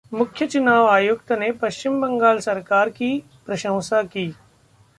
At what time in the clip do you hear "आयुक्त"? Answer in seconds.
0.87-1.31